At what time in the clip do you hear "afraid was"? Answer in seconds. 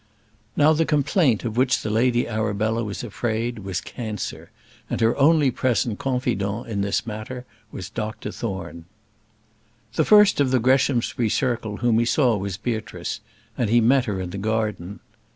3.03-3.79